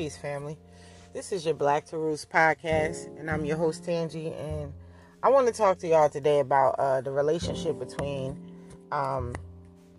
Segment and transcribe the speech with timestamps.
[0.00, 0.56] Peace, family.
[1.12, 4.32] This is your Black to Roost podcast, and I'm your host, Tangi.
[4.32, 4.72] And
[5.22, 8.34] I want to talk to y'all today about uh, the relationship between,
[8.92, 9.34] um,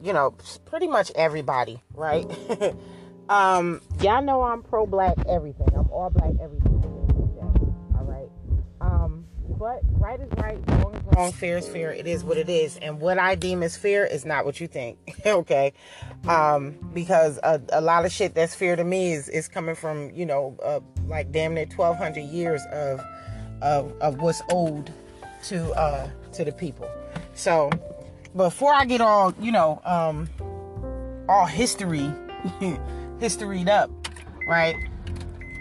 [0.02, 0.34] you know,
[0.66, 2.25] pretty much everybody, right?
[3.29, 6.80] um, y'all know I'm pro black everything, I'm all black everything.
[9.62, 11.94] But right is right, wrong is wrong, fair is fair.
[11.94, 12.77] It is what it is.
[12.77, 14.98] And what I deem as fair is not what you think.
[15.23, 15.73] okay.
[16.27, 20.09] Um, because a, a, lot of shit that's fair to me is, is coming from,
[20.16, 23.02] you know, uh, like damn near 1200 years of,
[23.62, 24.91] of, of what's owed
[25.44, 26.90] to, uh, to the people.
[27.35, 27.70] So
[28.35, 30.27] before I get all, you know, um,
[31.30, 32.12] all history,
[33.20, 33.91] historyed up,
[34.48, 34.76] right?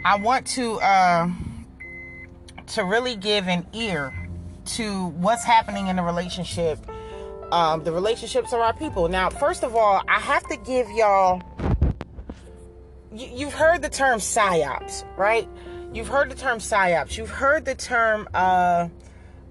[0.07, 1.29] I want to, uh,
[2.71, 4.15] to really give an ear
[4.65, 6.79] to what's happening in the relationship.
[7.53, 9.09] Um, the relationships of our people.
[9.09, 11.43] Now, first of all, I have to give y'all.
[13.13, 15.49] You, have heard the term psyops, right?
[15.93, 17.19] You've heard the term psyops.
[17.19, 18.89] You've heard the term uh,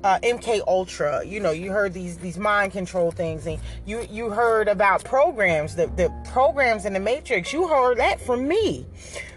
[0.02, 1.25] uh, MK Ultra.
[1.25, 5.75] You know, you heard these these mind control things, and you you heard about programs,
[5.75, 7.52] the the programs in the Matrix.
[7.52, 8.86] You heard that from me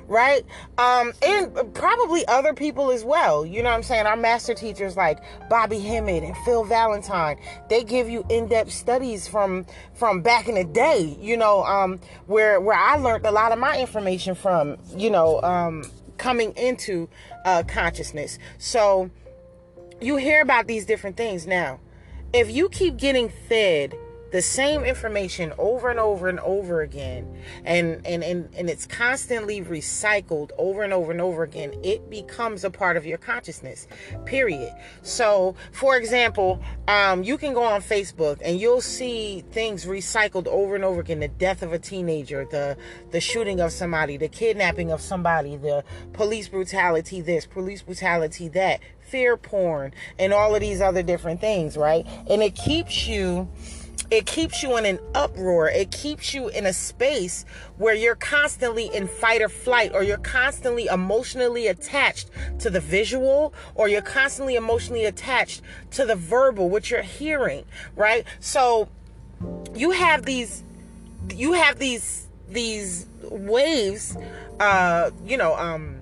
[0.08, 0.45] right?
[0.78, 3.45] Um, and probably other people as well.
[3.47, 4.06] You know what I'm saying?
[4.06, 9.67] Our master teachers like Bobby Hemmitt and Phil Valentine, they give you in-depth studies from
[9.94, 13.59] from back in the day, you know, um, where where I learned a lot of
[13.59, 15.84] my information from, you know, um,
[16.19, 17.09] coming into
[17.44, 18.39] uh, consciousness.
[18.59, 19.11] So
[20.00, 21.81] you hear about these different things now.
[22.33, 23.94] If you keep getting fed
[24.33, 27.28] the same information over and over and over again
[27.64, 32.64] and and and, and it's constantly recycled over and over and over again it becomes
[32.64, 33.86] a part of your consciousness
[34.25, 34.72] period.
[35.03, 40.75] So for example um, you can go on facebook and you'll see things recycled over
[40.75, 42.77] and over again the death of a teenager the
[43.10, 48.81] the shooting of somebody the kidnapping of somebody the police brutality this police brutality that
[49.00, 52.06] fear porn and all of these other different things right?
[52.28, 53.49] And it keeps you
[54.12, 55.69] it keeps you in an uproar.
[55.69, 57.47] It keeps you in a space
[57.78, 63.54] where you're constantly in fight or flight, or you're constantly emotionally attached to the visual,
[63.75, 67.64] or you're constantly emotionally attached to the verbal, what you're hearing,
[67.97, 68.26] right?
[68.38, 68.88] So
[69.75, 70.62] you have these,
[71.34, 74.14] you have these, these waves,
[74.60, 76.01] uh, you know, um,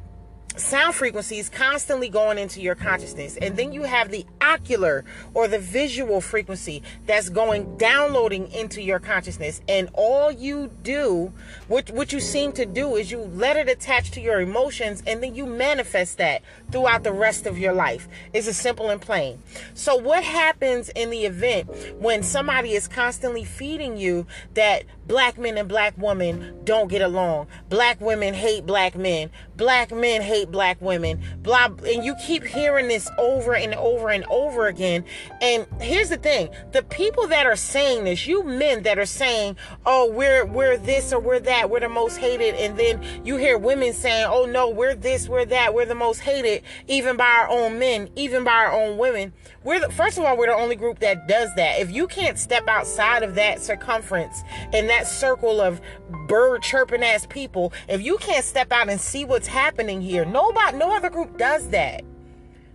[0.61, 3.37] sound frequencies constantly going into your consciousness.
[3.37, 5.05] And then you have the ocular
[5.35, 9.61] or the visual frequency that's going downloading into your consciousness.
[9.69, 11.33] And all you do
[11.69, 15.23] what what you seem to do is you let it attach to your emotions and
[15.23, 18.09] then you manifest that throughout the rest of your life.
[18.33, 19.43] It's a simple and plain.
[19.75, 25.59] So what happens in the event when somebody is constantly feeding you that black men
[25.59, 27.49] and black women don't get along.
[27.69, 29.29] Black women hate black men.
[29.57, 34.25] Black men hate black women, blah, and you keep hearing this over and over and
[34.31, 35.05] over again.
[35.43, 39.59] And here's the thing: the people that are saying this, you men that are saying,
[39.85, 43.59] "Oh, we're we're this or we're that, we're the most hated," and then you hear
[43.59, 47.51] women saying, "Oh no, we're this, we're that, we're the most hated," even by our
[47.51, 49.35] own men, even by our own women.
[49.63, 51.81] We're the, first of all, we're the only group that does that.
[51.81, 54.43] If you can't step outside of that circumference
[54.73, 55.81] and that circle of
[56.29, 60.77] bird chirping ass people, if you can't step out and see what's happening here, nobody,
[60.77, 62.05] no other group does that.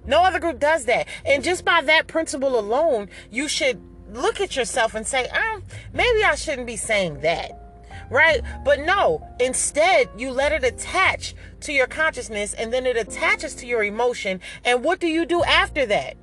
[0.07, 1.07] No other group does that.
[1.25, 3.81] And just by that principle alone, you should
[4.11, 5.63] look at yourself and say, um,
[5.93, 7.61] maybe I shouldn't be saying that.
[8.09, 8.41] Right?
[8.63, 13.65] But no, instead, you let it attach to your consciousness and then it attaches to
[13.65, 14.41] your emotion.
[14.63, 16.15] And what do you do after that?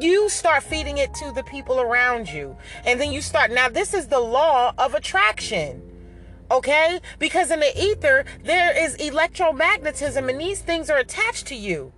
[0.00, 2.56] You start feeding it to the people around you.
[2.84, 3.50] And then you start.
[3.50, 5.82] Now, this is the law of attraction.
[6.50, 7.00] Okay?
[7.18, 11.92] Because in the ether, there is electromagnetism, and these things are attached to you.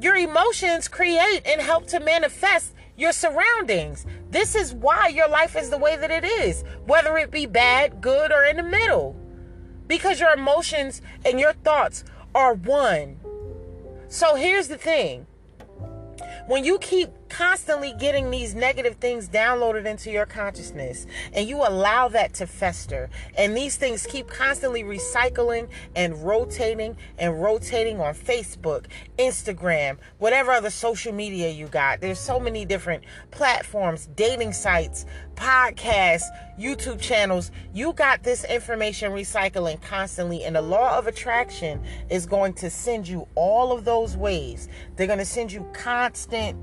[0.00, 4.04] Your emotions create and help to manifest your surroundings.
[4.30, 8.00] This is why your life is the way that it is, whether it be bad,
[8.00, 9.16] good, or in the middle.
[9.86, 12.04] Because your emotions and your thoughts
[12.34, 13.18] are one.
[14.08, 15.26] So here's the thing
[16.46, 22.06] when you keep constantly getting these negative things downloaded into your consciousness and you allow
[22.06, 23.08] that to fester
[23.38, 28.84] and these things keep constantly recycling and rotating and rotating on Facebook,
[29.18, 32.02] Instagram, whatever other social media you got.
[32.02, 36.28] There's so many different platforms, dating sites, podcasts,
[36.60, 37.50] YouTube channels.
[37.72, 43.08] You got this information recycling constantly and the law of attraction is going to send
[43.08, 44.68] you all of those ways.
[44.96, 46.58] They're going to send you constant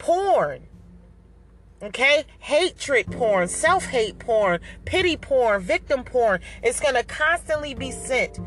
[0.00, 0.66] porn
[1.82, 2.24] Okay?
[2.38, 6.40] Hatred porn, self hate porn, pity porn, victim porn.
[6.62, 8.38] It's going to constantly be sent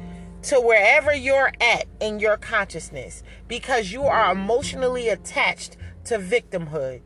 [0.44, 7.02] to wherever you're at in your consciousness because you are emotionally attached to victimhood.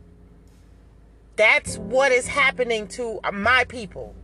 [1.36, 4.16] That's what is happening to my people.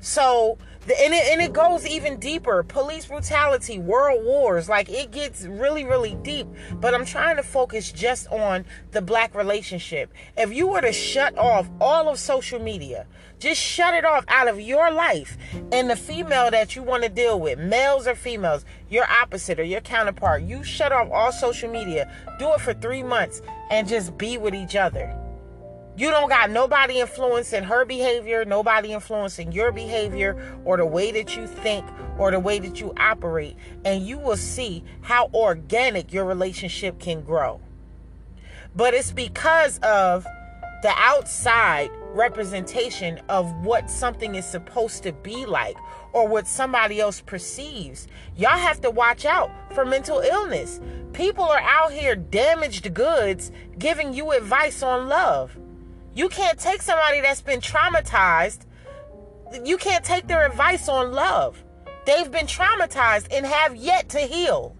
[0.00, 2.62] So, and it, and it goes even deeper.
[2.62, 6.46] Police brutality world wars like it gets really really deep.
[6.74, 10.12] But i'm trying to focus just on the black relationship.
[10.36, 13.06] If you were to shut off all of social media
[13.42, 15.36] just shut it off out of your life
[15.72, 19.64] and the female that you want to deal with males or females your opposite or
[19.64, 22.08] your counterpart you shut off all social media
[22.38, 23.42] do it for three months
[23.72, 25.21] and just be with each other
[25.96, 31.36] you don't got nobody influencing her behavior, nobody influencing your behavior or the way that
[31.36, 31.84] you think
[32.18, 33.56] or the way that you operate.
[33.84, 37.60] And you will see how organic your relationship can grow.
[38.74, 40.26] But it's because of
[40.82, 45.76] the outside representation of what something is supposed to be like
[46.12, 48.08] or what somebody else perceives.
[48.36, 50.80] Y'all have to watch out for mental illness.
[51.12, 55.56] People are out here damaged goods giving you advice on love.
[56.14, 58.66] You can't take somebody that's been traumatized,
[59.64, 61.62] you can't take their advice on love.
[62.04, 64.76] They've been traumatized and have yet to heal.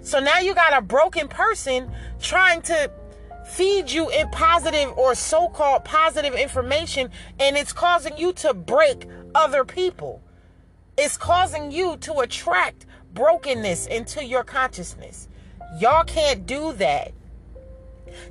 [0.00, 1.90] So now you got a broken person
[2.20, 2.90] trying to
[3.46, 9.06] feed you in positive or so called positive information, and it's causing you to break
[9.34, 10.22] other people.
[10.96, 15.28] It's causing you to attract brokenness into your consciousness.
[15.78, 17.12] Y'all can't do that.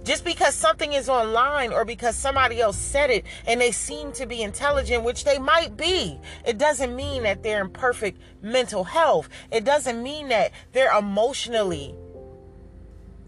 [0.03, 4.25] Just because something is online or because somebody else said it and they seem to
[4.25, 9.29] be intelligent, which they might be, it doesn't mean that they're in perfect mental health.
[9.51, 11.95] It doesn't mean that they're emotionally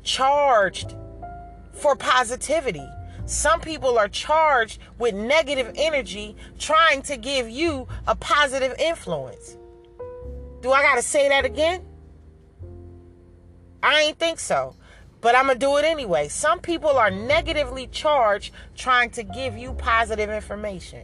[0.03, 0.95] charged
[1.73, 2.87] for positivity.
[3.25, 9.57] Some people are charged with negative energy trying to give you a positive influence.
[10.61, 11.81] Do I got to say that again?
[13.81, 14.75] I ain't think so
[15.25, 16.27] but I'm going to do it anyway.
[16.27, 21.01] Some people are negatively charged trying to give you positive information.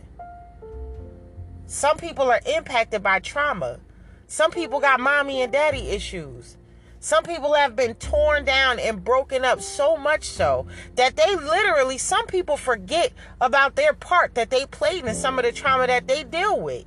[1.66, 3.80] Some people are impacted by trauma.
[4.28, 6.56] Some people got mommy and daddy issues.
[7.00, 11.98] Some people have been torn down and broken up so much so that they literally,
[11.98, 16.08] some people forget about their part that they played in some of the trauma that
[16.08, 16.86] they deal with.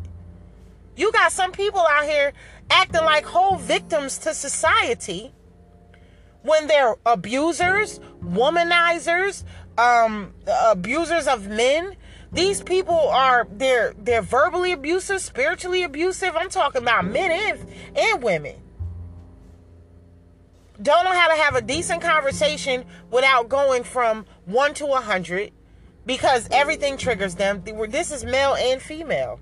[0.95, 2.33] You got some people out here
[2.71, 5.35] acting like whole victims to society
[6.45, 9.45] when they're abusers, womanizers,
[9.77, 11.97] um, abusers of men.
[12.33, 16.37] These people are they're they're verbally abusive, spiritually abusive.
[16.37, 18.57] I'm talking about men and, and women.
[20.83, 25.53] Don't know how to have a decent conversation without going from one to a hundred
[26.05, 27.63] because everything triggers them.
[27.89, 29.41] This is male and female.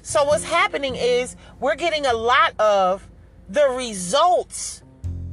[0.00, 3.08] So what's happening is we're getting a lot of
[3.48, 4.81] the results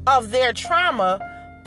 [0.09, 1.19] of their trauma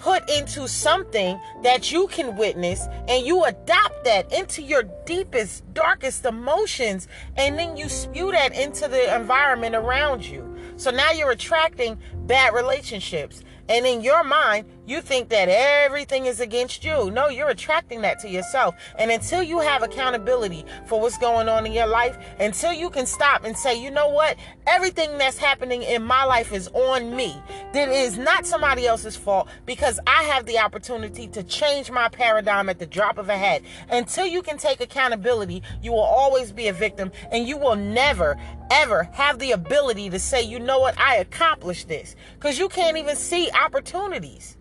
[0.03, 6.25] put into something that you can witness and you adopt that into your deepest, darkest
[6.25, 7.07] emotions,
[7.37, 10.45] and then you spew that into the environment around you.
[10.77, 13.45] So now you're attracting bad relationships.
[13.69, 17.11] And in your mind, you think that everything is against you.
[17.11, 18.75] No, you're attracting that to yourself.
[18.99, 23.07] And until you have accountability for what's going on in your life, until you can
[23.07, 24.37] stop and say, you know what?
[24.67, 27.41] Everything that's happening in my life is on me.
[27.75, 32.69] That is not somebody else's fault because I have the opportunity to change my paradigm
[32.69, 33.63] at the drop of a hat.
[33.89, 38.37] Until you can take accountability, you will always be a victim and you will never,
[38.73, 40.99] ever have the ability to say, you know what?
[40.99, 42.17] I accomplished this.
[42.35, 44.57] Because you can't even see opportunities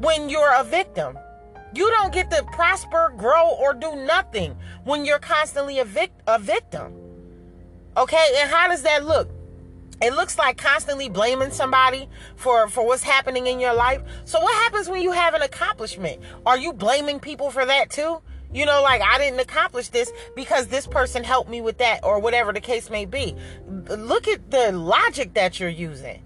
[0.00, 1.18] when you're a victim.
[1.72, 6.38] You don't get to prosper, grow, or do nothing when you're constantly a, vic- a
[6.38, 6.92] victim.
[7.96, 9.30] Okay, and how does that look?
[10.02, 14.02] It looks like constantly blaming somebody for, for what's happening in your life.
[14.24, 16.22] So, what happens when you have an accomplishment?
[16.46, 18.22] Are you blaming people for that too?
[18.52, 22.18] You know, like I didn't accomplish this because this person helped me with that, or
[22.18, 23.36] whatever the case may be.
[23.68, 26.22] Look at the logic that you're using.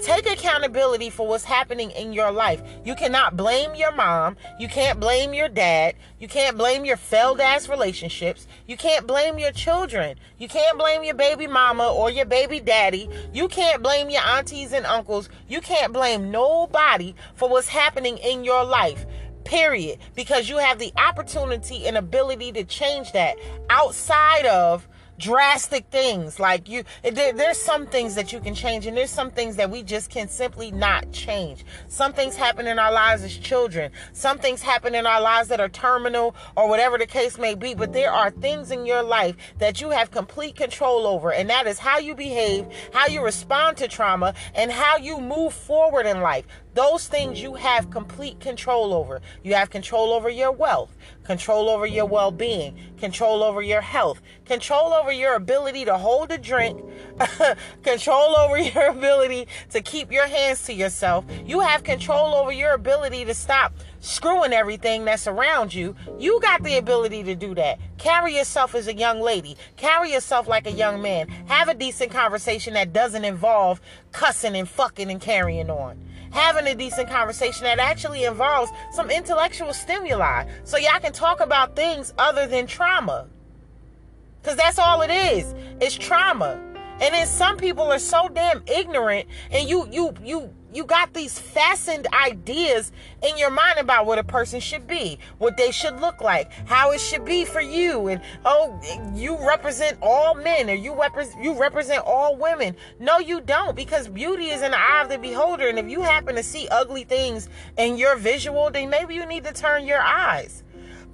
[0.00, 2.62] Take accountability for what's happening in your life.
[2.84, 4.36] You cannot blame your mom.
[4.58, 5.94] You can't blame your dad.
[6.18, 8.46] You can't blame your failed ass relationships.
[8.66, 10.18] You can't blame your children.
[10.38, 13.08] You can't blame your baby mama or your baby daddy.
[13.32, 15.28] You can't blame your aunties and uncles.
[15.48, 19.06] You can't blame nobody for what's happening in your life.
[19.44, 19.98] Period.
[20.14, 23.36] Because you have the opportunity and ability to change that
[23.70, 24.88] outside of
[25.22, 26.40] drastic things.
[26.40, 29.70] Like you there, there's some things that you can change and there's some things that
[29.70, 31.64] we just can simply not change.
[31.86, 33.92] Some things happen in our lives as children.
[34.12, 37.74] Some things happen in our lives that are terminal or whatever the case may be
[37.74, 41.66] but there are things in your life that you have complete control over and that
[41.68, 46.20] is how you behave how you respond to trauma and how you move forward in
[46.20, 49.20] life those things you have complete control over.
[49.42, 54.22] You have control over your wealth, control over your well being, control over your health,
[54.46, 56.82] control over your ability to hold a drink,
[57.82, 61.26] control over your ability to keep your hands to yourself.
[61.44, 65.94] You have control over your ability to stop screwing everything that's around you.
[66.18, 67.78] You got the ability to do that.
[67.98, 71.28] Carry yourself as a young lady, carry yourself like a young man.
[71.46, 75.98] Have a decent conversation that doesn't involve cussing and fucking and carrying on
[76.32, 81.76] having a decent conversation that actually involves some intellectual stimuli so y'all can talk about
[81.76, 83.28] things other than trauma.
[84.40, 85.54] Because that's all it is.
[85.80, 86.60] It's trauma.
[87.00, 91.38] And then some people are so damn ignorant and you you you you got these
[91.38, 96.20] fastened ideas in your mind about what a person should be, what they should look
[96.20, 98.80] like, how it should be for you, and oh,
[99.14, 102.76] you represent all men or you represent you represent all women.
[102.98, 106.00] No, you don't, because beauty is in the eye of the beholder, and if you
[106.00, 110.00] happen to see ugly things in your visual, then maybe you need to turn your
[110.00, 110.62] eyes.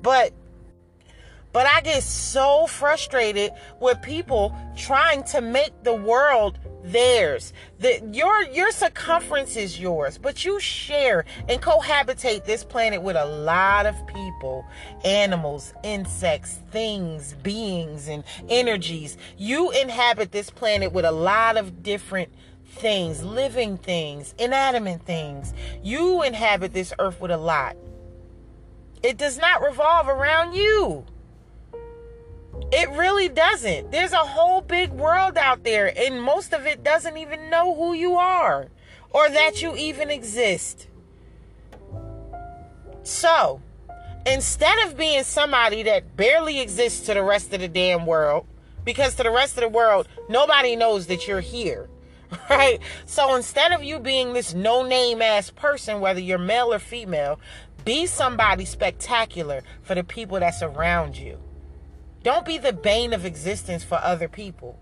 [0.02, 0.32] But
[1.52, 7.52] but I get so frustrated with people trying to make the world theirs.
[7.80, 13.24] The, your your circumference is yours, but you share and cohabitate this planet with a
[13.24, 14.64] lot of people,
[15.04, 19.16] animals, insects, things, beings, and energies.
[19.36, 22.32] You inhabit this planet with a lot of different
[22.66, 25.52] things, living things, inanimate things.
[25.82, 27.76] You inhabit this earth with a lot.
[29.02, 31.04] It does not revolve around you.
[32.70, 33.90] It really doesn't.
[33.90, 37.94] There's a whole big world out there, and most of it doesn't even know who
[37.94, 38.68] you are
[39.10, 40.88] or that you even exist.
[43.02, 43.62] So,
[44.26, 48.46] instead of being somebody that barely exists to the rest of the damn world,
[48.84, 51.88] because to the rest of the world, nobody knows that you're here,
[52.50, 52.80] right?
[53.06, 57.40] So instead of you being this no name ass person, whether you're male or female,
[57.84, 61.38] be somebody spectacular for the people that's around you.
[62.28, 64.78] Don't be the bane of existence for other people.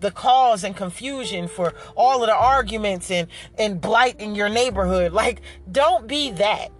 [0.00, 5.12] The cause and confusion for all of the arguments and, and blight in your neighborhood.
[5.12, 6.72] Like, don't be that.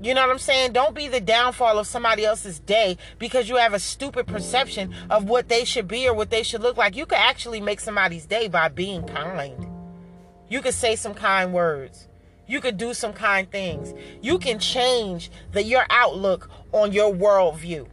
[0.00, 0.72] You know what I'm saying?
[0.72, 5.24] Don't be the downfall of somebody else's day because you have a stupid perception of
[5.24, 6.94] what they should be or what they should look like.
[6.94, 9.66] You could actually make somebody's day by being kind.
[10.48, 12.06] You could say some kind words.
[12.46, 13.94] You could do some kind things.
[14.22, 17.88] You can change the your outlook on your worldview.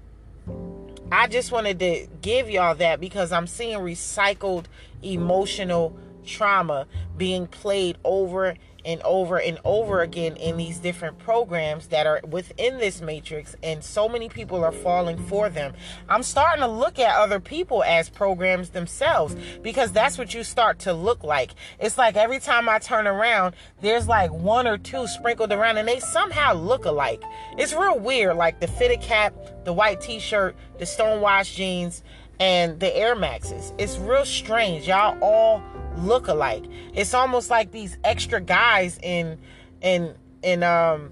[1.11, 4.65] I just wanted to give y'all that because I'm seeing recycled
[5.03, 6.87] emotional trauma
[7.17, 12.77] being played over and over and over again in these different programs that are within
[12.77, 15.73] this matrix and so many people are falling for them.
[16.09, 20.79] I'm starting to look at other people as programs themselves because that's what you start
[20.79, 21.51] to look like.
[21.79, 25.87] It's like every time i turn around there's like one or two sprinkled around and
[25.87, 27.23] they somehow look alike.
[27.57, 29.33] It's real weird like the fitted cap
[29.63, 32.03] the white t-shirt the stonewashed jeans
[32.41, 35.61] and the air maxes it's real strange y'all all
[35.97, 36.63] look alike.
[36.93, 39.37] It's almost like these extra guys in
[39.81, 41.11] in in um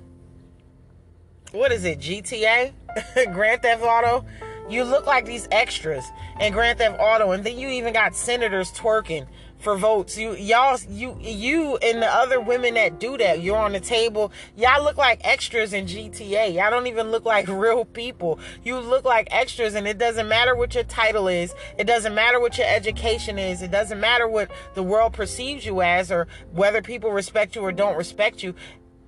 [1.51, 2.74] what is it, GTA?
[3.33, 4.25] Grand Theft Auto?
[4.69, 6.05] You look like these extras
[6.39, 9.27] in Grand Theft Auto, and then you even got senators twerking
[9.59, 10.17] for votes.
[10.17, 14.31] You y'all you you and the other women that do that, you're on the table.
[14.55, 16.53] Y'all look like extras in GTA.
[16.53, 18.39] Y'all don't even look like real people.
[18.63, 21.53] You look like extras and it doesn't matter what your title is.
[21.77, 23.61] It doesn't matter what your education is.
[23.61, 27.71] It doesn't matter what the world perceives you as or whether people respect you or
[27.71, 28.55] don't respect you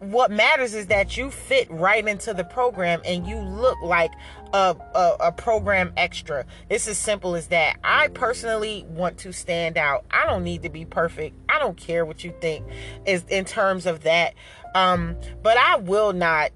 [0.01, 4.11] what matters is that you fit right into the program and you look like
[4.51, 6.43] a, a, a, program extra.
[6.69, 7.77] It's as simple as that.
[7.83, 10.05] I personally want to stand out.
[10.09, 11.37] I don't need to be perfect.
[11.47, 12.65] I don't care what you think
[13.05, 14.33] is in terms of that.
[14.73, 16.51] Um, but I will not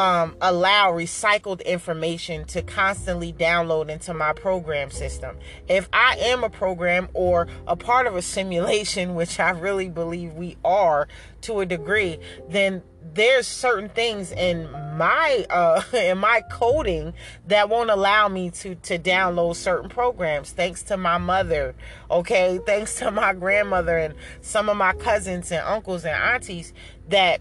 [0.00, 5.36] um, allow recycled information to constantly download into my program system.
[5.68, 10.32] If I am a program or a part of a simulation, which I really believe
[10.32, 11.06] we are
[11.42, 17.12] to a degree, then there's certain things in my uh in my coding
[17.46, 21.74] that won't allow me to to download certain programs thanks to my mother
[22.08, 26.72] okay thanks to my grandmother and some of my cousins and uncles and aunties
[27.08, 27.40] that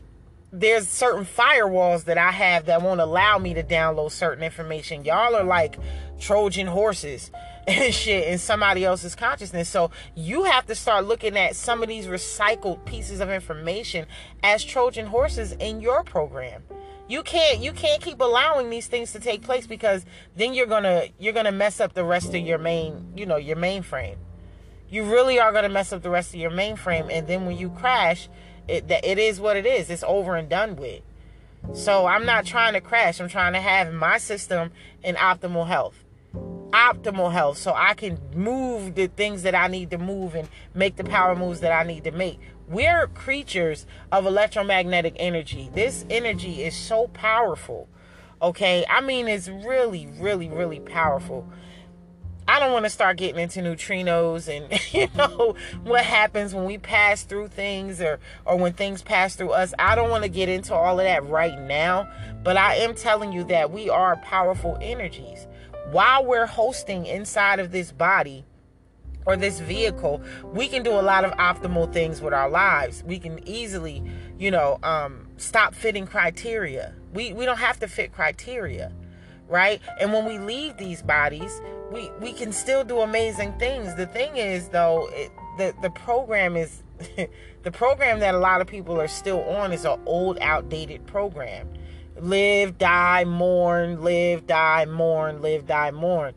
[0.51, 5.05] there's certain firewalls that I have that won't allow me to download certain information.
[5.05, 5.77] Y'all are like
[6.19, 7.31] Trojan horses
[7.67, 9.69] and shit in somebody else's consciousness.
[9.69, 14.07] So you have to start looking at some of these recycled pieces of information
[14.41, 16.63] as Trojan horses in your program.
[17.07, 21.05] You can't you can't keep allowing these things to take place because then you're gonna
[21.17, 24.17] you're gonna mess up the rest of your main you know your mainframe.
[24.89, 27.69] You really are gonna mess up the rest of your mainframe, and then when you
[27.69, 28.29] crash,
[28.69, 29.89] it it is what it is.
[29.89, 31.01] It's over and done with.
[31.73, 33.19] So I'm not trying to crash.
[33.19, 34.71] I'm trying to have my system
[35.03, 36.05] in optimal health
[36.71, 40.95] optimal health so I can move the things that I need to move and make
[40.95, 42.39] the power moves that I need to make.
[42.67, 45.69] We're creatures of electromagnetic energy.
[45.73, 47.87] This energy is so powerful.
[48.41, 48.85] Okay?
[48.89, 51.47] I mean, it's really, really, really powerful.
[52.59, 56.77] I don't want to start getting into neutrinos and you know what happens when we
[56.77, 59.73] pass through things or or when things pass through us.
[59.79, 62.11] I don't want to get into all of that right now,
[62.43, 65.47] but I am telling you that we are powerful energies
[65.91, 68.43] while we're hosting inside of this body
[69.25, 70.21] or this vehicle,
[70.53, 73.03] we can do a lot of optimal things with our lives.
[73.05, 74.03] We can easily,
[74.37, 76.93] you know, um, stop fitting criteria.
[77.13, 78.91] We we don't have to fit criteria,
[79.49, 79.81] right?
[79.99, 83.95] And when we leave these bodies, we we can still do amazing things.
[83.95, 86.83] The thing is, though, it, the the program is
[87.63, 91.67] the program that a lot of people are still on is an old, outdated program
[92.21, 96.33] live, die, mourn, live, die, mourn, live, die, mourn.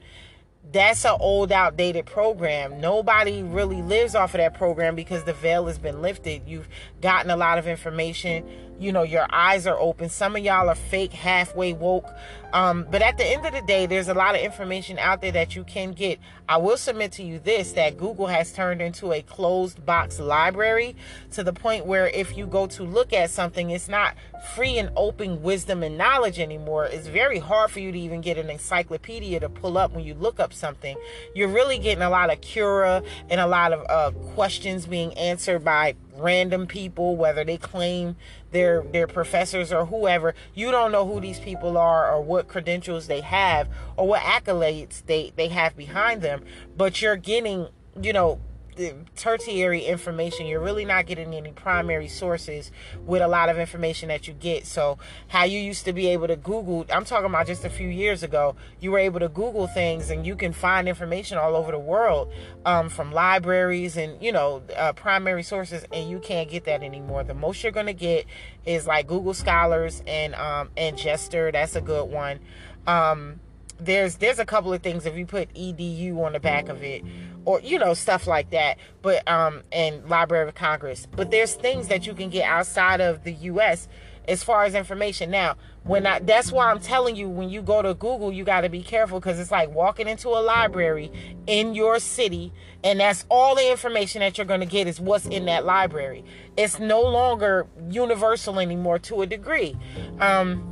[0.73, 2.81] That's an old, outdated program.
[2.81, 6.42] Nobody really lives off of that program because the veil has been lifted.
[6.47, 6.69] You've
[7.02, 8.49] gotten a lot of information
[8.83, 10.09] you know your eyes are open.
[10.09, 12.09] Some of y'all are fake halfway woke.
[12.53, 15.33] Um, but at the end of the day there's a lot of information out there
[15.33, 16.19] that you can get.
[16.49, 20.95] I will submit to you this that google has turned into a closed box library
[21.31, 24.91] to the point where if you go to look at something it's not free and
[24.97, 26.87] open wisdom and knowledge anymore.
[26.87, 30.15] It's very hard for you to even get an encyclopedia to pull up when you
[30.15, 30.97] look up something.
[31.35, 35.65] You're really getting a lot of cura and a lot of uh, questions being answered
[35.65, 38.17] by random people, whether they claim
[38.53, 40.35] they're they're professors or whoever.
[40.55, 45.05] You don't know who these people are or what credentials they have or what accolades
[45.07, 46.45] they they have behind them,
[46.77, 47.69] but you're getting,
[48.01, 48.41] you know,
[48.77, 50.47] the tertiary information.
[50.47, 52.71] You're really not getting any primary sources
[53.05, 54.67] with a lot of information that you get.
[54.67, 57.89] So, how you used to be able to Google, I'm talking about just a few
[57.89, 61.73] years ago, you were able to Google things and you can find information all over
[61.73, 62.33] the world
[62.65, 67.25] um, from libraries and, you know, uh, primary sources, and you can't get that anymore.
[67.25, 68.27] The most you're going to get
[68.65, 71.53] is like Google Scholars and, um, and JSTOR.
[71.53, 72.41] That's a good one.
[72.87, 73.41] Um,
[73.85, 77.05] there's there's a couple of things if you put edu on the back of it
[77.44, 78.78] or you know stuff like that.
[79.02, 81.07] But um and library of congress.
[81.14, 83.88] But there's things that you can get outside of the us
[84.28, 85.31] as far as information.
[85.31, 88.61] Now when i that's why i'm telling you when you go to google you got
[88.61, 91.11] to be careful because it's like walking into a library
[91.48, 92.52] in your city
[92.85, 96.24] and that's all the information that you're going to get is what's in that library.
[96.57, 99.76] It's no longer universal anymore to a degree.
[100.18, 100.68] Um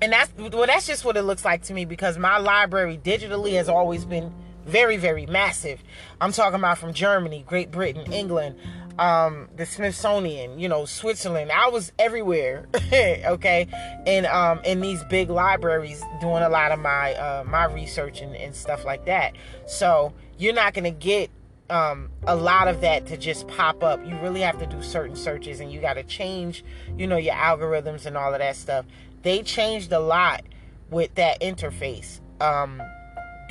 [0.00, 3.52] and that's well that's just what it looks like to me because my library digitally
[3.54, 4.32] has always been
[4.66, 5.82] very very massive.
[6.20, 8.56] I'm talking about from germany great britain england
[8.98, 11.50] um, the smithsonian you know switzerland.
[11.50, 13.68] I was everywhere okay?
[14.06, 18.36] And um, in these big libraries doing a lot of my uh, my research and,
[18.36, 19.34] and stuff like that.
[19.66, 21.30] So you're not to get
[21.70, 24.04] um, a lot of that to just pop up.
[24.06, 26.64] You really have to do certain searches and you got to change,
[26.98, 28.84] you know, your algorithms and all of that stuff.
[29.22, 30.42] They changed a lot
[30.90, 32.20] with that interface.
[32.40, 32.82] Um,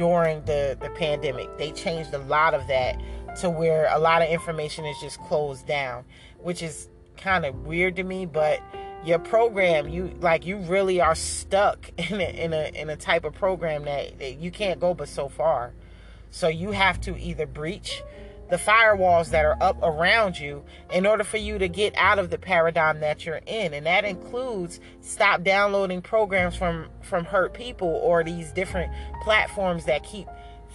[0.01, 1.59] during the, the pandemic.
[1.59, 2.99] They changed a lot of that
[3.39, 6.05] to where a lot of information is just closed down,
[6.39, 8.59] which is kind of weird to me, but
[9.05, 13.23] your program you like you really are stuck in a in a in a type
[13.25, 15.71] of program that, that you can't go but so far.
[16.31, 18.01] So you have to either breach
[18.51, 22.29] the firewalls that are up around you in order for you to get out of
[22.29, 23.73] the paradigm that you're in.
[23.73, 28.91] And that includes stop downloading programs from from hurt people or these different
[29.23, 30.27] platforms that keep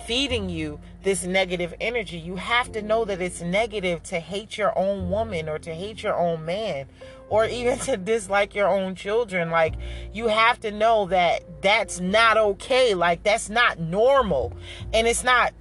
[0.06, 2.16] feeding you this negative energy.
[2.16, 6.02] You have to know that it's negative to hate your own woman or to hate
[6.02, 6.86] your own man
[7.28, 9.50] or even to dislike your own children.
[9.50, 9.74] Like
[10.14, 12.94] you have to know that that's not okay.
[12.94, 14.54] Like that's not normal.
[14.94, 15.52] And it's not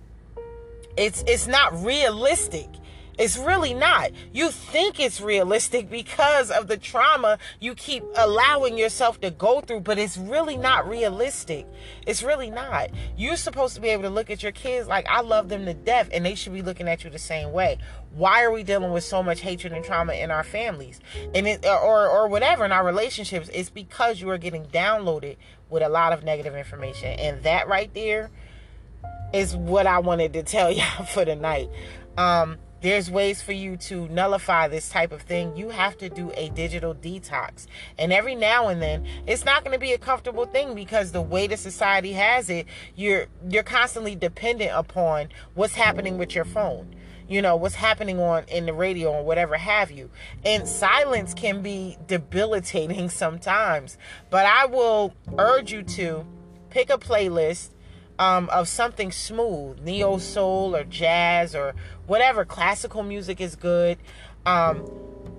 [0.97, 2.69] it's it's not realistic.
[3.17, 4.12] It's really not.
[4.34, 9.81] You think it's realistic because of the trauma you keep allowing yourself to go through,
[9.81, 11.65] but it's really not realistic.
[12.05, 12.89] It's really not.
[13.15, 15.73] You're supposed to be able to look at your kids like I love them to
[15.73, 17.77] death and they should be looking at you the same way.
[18.13, 20.99] Why are we dealing with so much hatred and trauma in our families?
[21.34, 25.38] And it or or whatever in our relationships, it's because you are getting downloaded
[25.69, 27.17] with a lot of negative information.
[27.19, 28.29] And that right there
[29.36, 31.69] is what I wanted to tell y'all for tonight.
[32.17, 35.58] Um, there's ways for you to nullify this type of thing.
[35.58, 37.65] You have to do a digital detox.
[37.98, 41.21] And every now and then, it's not going to be a comfortable thing because the
[41.21, 46.95] way the society has it, you're you're constantly dependent upon what's happening with your phone.
[47.28, 50.12] You know, what's happening on in the radio or whatever have you.
[50.45, 53.98] And silence can be debilitating sometimes.
[54.30, 56.24] But I will urge you to
[56.69, 57.69] pick a playlist
[58.19, 61.75] um, of something smooth, neo soul or jazz or
[62.08, 62.45] whatever.
[62.45, 63.97] Classical music is good.
[64.45, 64.86] Um,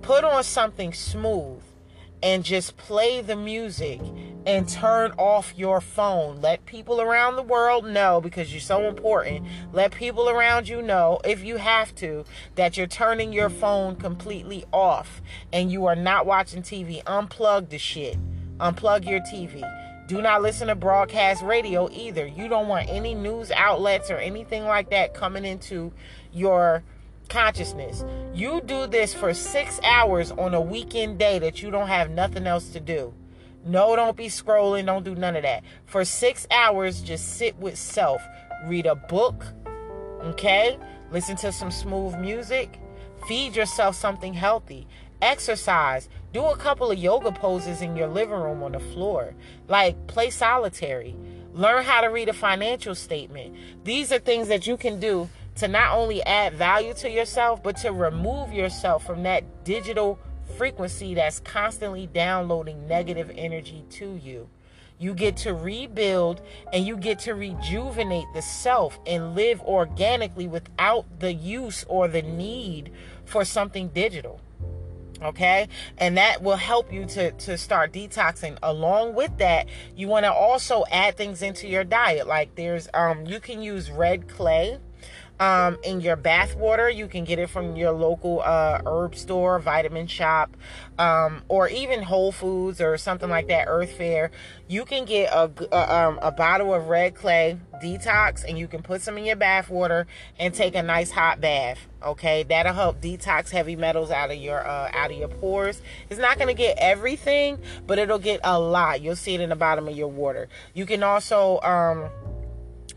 [0.01, 1.61] put on something smooth
[2.23, 4.01] and just play the music
[4.45, 6.41] and turn off your phone.
[6.41, 9.45] Let people around the world know because you're so important.
[9.71, 14.65] Let people around you know, if you have to, that you're turning your phone completely
[14.71, 15.21] off
[15.53, 17.03] and you are not watching TV.
[17.03, 18.17] Unplug the shit.
[18.57, 19.61] Unplug your TV.
[20.07, 22.25] Do not listen to broadcast radio either.
[22.25, 25.91] You don't want any news outlets or anything like that coming into
[26.31, 26.81] your
[27.27, 28.05] consciousness.
[28.33, 32.47] You do this for six hours on a weekend day that you don't have nothing
[32.47, 33.13] else to do.
[33.65, 34.85] No, don't be scrolling.
[34.85, 35.63] Don't do none of that.
[35.85, 38.21] For six hours, just sit with self.
[38.65, 39.43] Read a book.
[40.21, 40.77] Okay?
[41.11, 42.79] Listen to some smooth music.
[43.27, 44.87] Feed yourself something healthy.
[45.21, 46.09] Exercise.
[46.31, 49.33] Do a couple of yoga poses in your living room on the floor.
[49.67, 51.15] Like play solitary.
[51.53, 53.55] Learn how to read a financial statement.
[53.83, 57.77] These are things that you can do to not only add value to yourself, but
[57.77, 60.19] to remove yourself from that digital
[60.55, 64.47] frequency that's constantly downloading negative energy to you.
[64.99, 71.19] You get to rebuild and you get to rejuvenate the self and live organically without
[71.19, 72.91] the use or the need
[73.25, 74.41] for something digital
[75.21, 75.67] okay?
[75.97, 78.57] And that will help you to to start detoxing.
[78.63, 82.27] Along with that you want to also add things into your diet.
[82.27, 84.79] Like there's um you can use red clay
[85.39, 86.89] um, in your bath water.
[86.89, 90.55] You can get it from your local uh, herb store, vitamin shop,
[90.97, 94.31] um, or even Whole Foods or something like that, Earth Fare.
[94.67, 98.81] You can get a, a, um, a bottle of red clay detox and you can
[98.81, 100.07] put some in your bath water
[100.39, 101.79] and take a nice hot bath.
[102.03, 105.81] Okay, that'll help detox heavy metals out of your uh, out of your pores.
[106.09, 109.01] It's not going to get everything, but it'll get a lot.
[109.01, 110.47] You'll see it in the bottom of your water.
[110.73, 112.09] You can also um,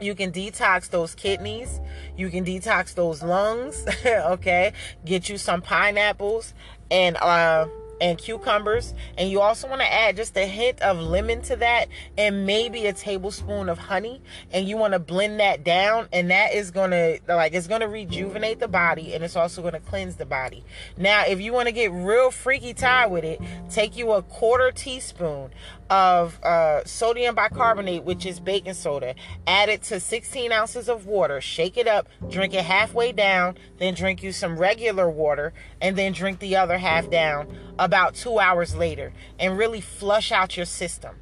[0.00, 1.80] you can detox those kidneys.
[2.16, 3.84] You can detox those lungs.
[4.06, 4.72] okay.
[5.04, 6.54] Get you some pineapples
[6.90, 7.66] and uh
[8.00, 8.94] and cucumbers.
[9.16, 12.86] And you also want to add just a hint of lemon to that and maybe
[12.86, 14.22] a tablespoon of honey.
[14.50, 16.08] And you want to blend that down.
[16.12, 19.60] And that is going to, like, it's going to rejuvenate the body and it's also
[19.60, 20.64] going to cleanse the body.
[20.96, 24.72] Now, if you want to get real freaky tired with it, take you a quarter
[24.72, 25.50] teaspoon
[25.90, 29.16] of uh, sodium bicarbonate, which is baking soda.
[29.46, 31.40] Add it to 16 ounces of water.
[31.40, 32.08] Shake it up.
[32.30, 33.58] Drink it halfway down.
[33.78, 35.52] Then drink you some regular water.
[35.80, 39.12] And then drink the other half down about two hours later.
[39.38, 41.16] And really flush out your system.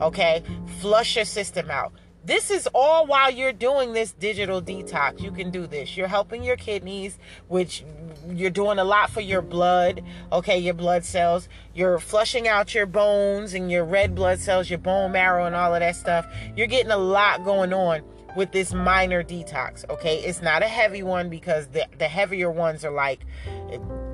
[0.00, 0.42] Okay?
[0.80, 1.92] Flush your system out.
[2.28, 5.22] This is all while you're doing this digital detox.
[5.22, 5.96] You can do this.
[5.96, 7.86] You're helping your kidneys, which
[8.28, 11.48] you're doing a lot for your blood, okay, your blood cells.
[11.74, 15.72] You're flushing out your bones and your red blood cells, your bone marrow, and all
[15.72, 16.26] of that stuff.
[16.54, 18.02] You're getting a lot going on
[18.36, 20.18] with this minor detox, okay?
[20.18, 23.20] It's not a heavy one because the, the heavier ones are like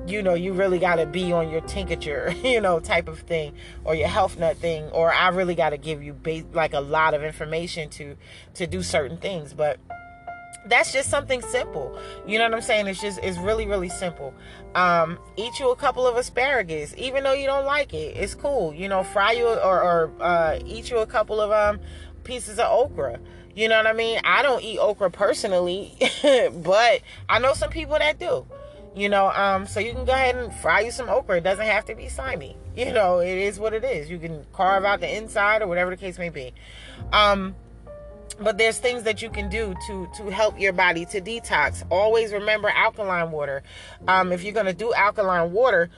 [0.07, 3.53] you know, you really got to be on your tincture, you know, type of thing,
[3.83, 6.15] or your health nut thing, or I really got to give you
[6.53, 8.15] like a lot of information to
[8.55, 9.79] to do certain things, but
[10.67, 11.99] that's just something simple.
[12.25, 12.87] You know what I'm saying?
[12.87, 14.33] It's just it's really really simple.
[14.73, 18.17] Um, eat you a couple of asparagus, even though you don't like it.
[18.17, 18.73] It's cool.
[18.73, 21.79] You know, fry you or, or uh, eat you a couple of um
[22.23, 23.19] pieces of okra.
[23.55, 24.19] You know what I mean?
[24.25, 25.93] I don't eat okra personally,
[26.53, 28.45] but I know some people that do
[28.95, 31.37] you know um so you can go ahead and fry you some okra.
[31.37, 32.57] It doesn't have to be slimy.
[32.75, 34.09] You know it is what it is.
[34.09, 36.53] You can carve out the inside or whatever the case may be.
[37.11, 37.55] Um
[38.39, 41.83] but there's things that you can do to to help your body to detox.
[41.89, 43.63] Always remember alkaline water.
[44.07, 45.89] Um if you're going to do alkaline water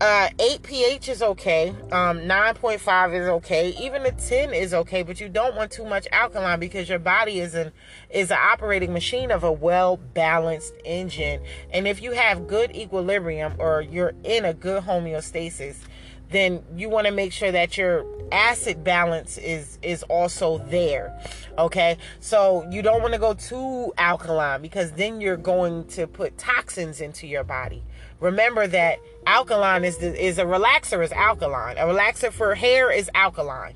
[0.00, 1.70] uh 8 pH is okay.
[1.90, 3.74] Um 9.5 is okay.
[3.80, 7.40] Even a 10 is okay, but you don't want too much alkaline because your body
[7.40, 7.72] is an
[8.10, 11.42] is an operating machine of a well-balanced engine.
[11.72, 15.76] And if you have good equilibrium or you're in a good homeostasis,
[16.30, 21.18] then you want to make sure that your acid balance is is also there
[21.56, 26.36] okay so you don't want to go too alkaline because then you're going to put
[26.36, 27.82] toxins into your body
[28.20, 31.76] remember that alkaline is the, is a relaxer is alkaline.
[31.76, 33.74] A relaxer for hair is alkaline.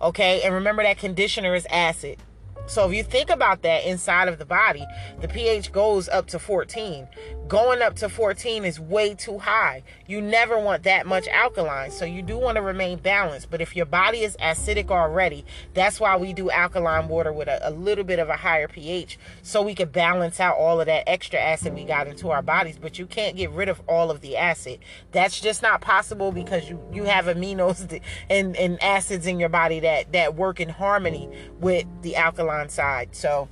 [0.00, 0.42] Okay?
[0.42, 2.18] And remember that conditioner is acid.
[2.66, 4.86] So if you think about that inside of the body,
[5.20, 7.06] the pH goes up to 14.
[7.46, 9.82] Going up to 14 is way too high.
[10.06, 11.90] You never want that much alkaline.
[11.90, 13.50] So you do want to remain balanced.
[13.50, 17.68] But if your body is acidic already, that's why we do alkaline water with a,
[17.68, 21.08] a little bit of a higher pH so we can balance out all of that
[21.08, 22.78] extra acid we got into our bodies.
[22.80, 24.80] But you can't get rid of all of the acid.
[25.12, 29.80] That's just not possible because you, you have aminos and, and acids in your body
[29.80, 33.14] that, that work in harmony with the alkaline side.
[33.14, 33.48] So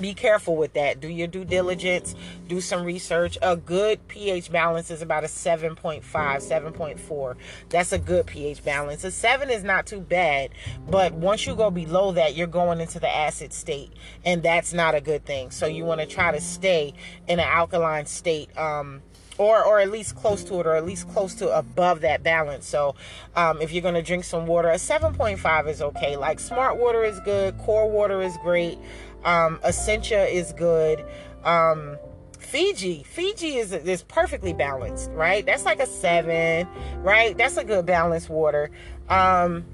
[0.00, 1.00] be careful with that.
[1.00, 2.14] Do your due diligence,
[2.46, 3.38] do some research.
[3.42, 7.36] A good pH balance is about a 7.5, 7.4.
[7.68, 9.04] That's a good pH balance.
[9.04, 10.50] A 7 is not too bad,
[10.88, 13.92] but once you go below that, you're going into the acid state,
[14.24, 15.50] and that's not a good thing.
[15.50, 16.94] So you want to try to stay
[17.26, 18.56] in an alkaline state.
[18.56, 19.02] Um,
[19.38, 22.66] or or at least close to it or at least close to above that balance
[22.66, 22.94] so
[23.36, 27.04] um, if you're going to drink some water a 7.5 is okay like smart water
[27.04, 28.78] is good core water is great
[29.24, 31.04] um, essentia is good
[31.44, 31.98] um,
[32.38, 35.44] Fiji, Fiji is is perfectly balanced, right?
[35.44, 36.66] That's like a seven,
[37.02, 37.36] right?
[37.36, 38.70] That's a good balanced water.
[39.08, 39.66] Um,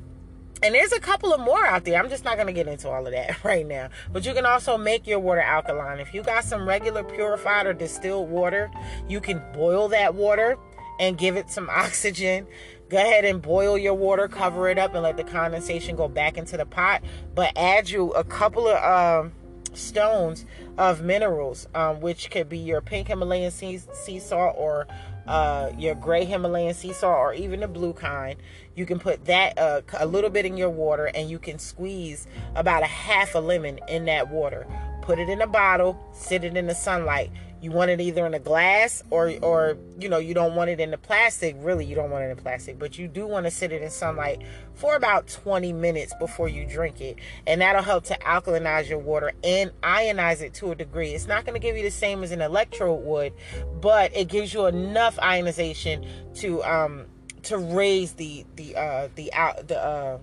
[0.63, 2.01] and there's a couple of more out there.
[2.03, 3.91] I'm just not going to get into all of that right now.
[4.13, 6.01] But you can also make your water alkaline.
[6.01, 8.71] If you got some regular purified or distilled water,
[9.09, 10.57] you can boil that water
[10.99, 12.47] and give it some oxygen.
[12.89, 16.37] Go ahead and boil your water, cover it up, and let the condensation go back
[16.37, 17.03] into the pot.
[17.35, 19.33] But add you a couple of um,
[19.73, 20.45] stones
[20.79, 24.87] of minerals, um, which could be your pink Himalayan sea, sea salt or
[25.27, 28.37] uh, your gray Himalayan sea salt or even the blue kind.
[28.75, 32.27] You can put that uh, a little bit in your water and you can squeeze
[32.55, 34.67] about a half a lemon in that water.
[35.03, 37.31] Put it in a bottle, sit it in the sunlight.
[37.65, 40.81] You want it either in a glass or or you know, you don't want it
[40.81, 41.57] in the plastic.
[41.59, 43.89] Really, you don't want it in plastic, but you do want to sit it in
[43.89, 44.43] sunlight
[44.75, 47.17] for about 20 minutes before you drink it.
[47.47, 51.13] And that'll help to alkalinize your water and ionize it to a degree.
[51.13, 53.33] It's not going to give you the same as an electrode would,
[53.81, 57.07] but it gives you enough ionization to um
[57.45, 60.19] to raise the the uh the out the uh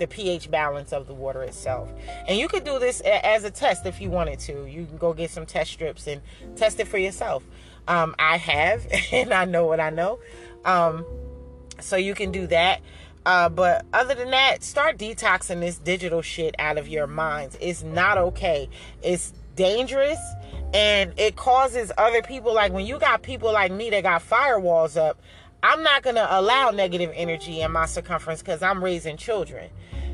[0.00, 1.92] the pH balance of the water itself.
[2.26, 4.66] And you could do this as a test if you wanted to.
[4.66, 6.20] You can go get some test strips and
[6.56, 7.44] test it for yourself.
[7.86, 10.18] Um, I have, and I know what I know.
[10.64, 11.04] Um,
[11.78, 12.80] so you can do that.
[13.24, 17.56] Uh, but other than that, start detoxing this digital shit out of your minds.
[17.60, 18.68] It's not okay.
[19.02, 20.18] It's dangerous
[20.72, 24.96] and it causes other people like when you got people like me that got firewalls
[24.96, 25.20] up
[25.62, 29.70] I'm not going to allow negative energy in my circumference because I'm raising children.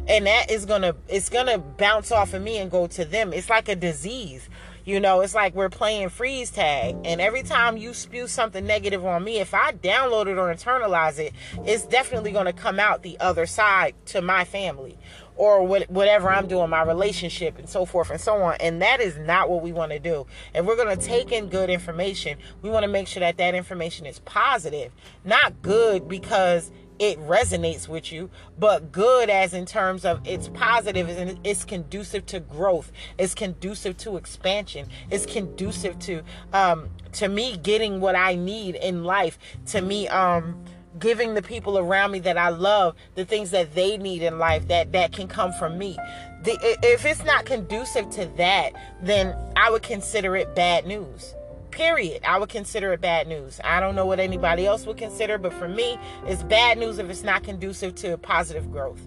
[0.08, 3.04] And that is going to, it's going to bounce off of me and go to
[3.04, 3.32] them.
[3.32, 4.48] It's like a disease.
[4.84, 6.96] You know, it's like we're playing freeze tag.
[7.04, 11.18] And every time you spew something negative on me, if I download it or internalize
[11.18, 11.32] it,
[11.64, 14.96] it's definitely going to come out the other side to my family
[15.36, 18.56] or whatever I'm doing, my relationship, and so forth and so on.
[18.60, 20.26] And that is not what we want to do.
[20.54, 23.54] If we're going to take in good information, we want to make sure that that
[23.54, 24.92] information is positive,
[25.24, 31.08] not good because it resonates with you, but good as in terms of it's positive
[31.08, 36.22] and it's conducive to growth, it's conducive to expansion, it's conducive to
[36.52, 40.64] um to me getting what I need in life, to me um
[40.98, 44.68] giving the people around me that I love the things that they need in life
[44.68, 45.96] that that can come from me.
[46.42, 51.34] The, if it's not conducive to that, then I would consider it bad news.
[51.70, 52.22] Period.
[52.24, 53.60] I would consider it bad news.
[53.62, 57.10] I don't know what anybody else would consider, but for me, it's bad news if
[57.10, 59.06] it's not conducive to positive growth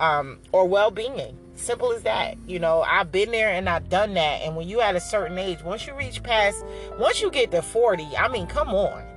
[0.00, 1.38] um, or well-being.
[1.54, 2.36] Simple as that.
[2.46, 4.42] You know, I've been there and I've done that.
[4.42, 6.64] And when you at a certain age, once you reach past,
[6.98, 9.11] once you get to 40, I mean, come on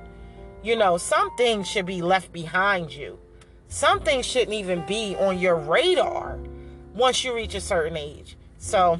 [0.66, 3.20] you know, some things should be left behind you.
[3.68, 6.40] Some things shouldn't even be on your radar
[6.92, 8.36] once you reach a certain age.
[8.58, 8.98] So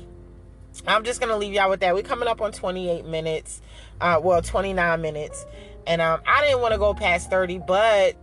[0.87, 1.93] I'm just gonna leave y'all with that.
[1.93, 3.63] We're coming up on 28 minutes,
[4.01, 5.45] uh, well, 29 minutes,
[5.89, 8.15] and um, I didn't want to go past 30, but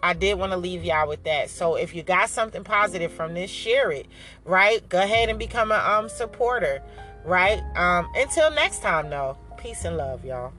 [0.00, 1.50] I did want to leave y'all with that.
[1.50, 4.06] So if you got something positive from this, share it.
[4.44, 4.88] Right?
[4.88, 6.80] Go ahead and become a um supporter.
[7.24, 7.60] Right?
[7.74, 9.36] Um, until next time, though.
[9.56, 10.52] Peace and love, y'all.